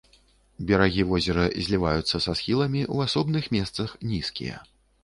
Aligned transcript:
Берагі 0.69 1.03
возера 1.09 1.45
зліваюцца 1.67 2.23
са 2.27 2.35
схіламі, 2.41 2.81
у 2.97 3.07
асобных 3.07 3.43
месцах 3.59 3.97
нізкія. 4.13 4.57